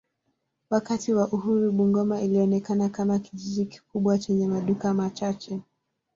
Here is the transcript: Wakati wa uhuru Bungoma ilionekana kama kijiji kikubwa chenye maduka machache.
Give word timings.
Wakati 0.69 1.13
wa 1.13 1.27
uhuru 1.31 1.71
Bungoma 1.71 2.21
ilionekana 2.21 2.89
kama 2.89 3.19
kijiji 3.19 3.65
kikubwa 3.65 4.19
chenye 4.19 4.47
maduka 4.47 4.93
machache. 4.93 5.61